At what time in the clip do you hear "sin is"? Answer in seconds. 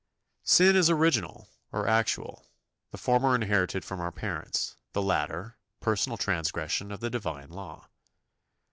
0.41-0.89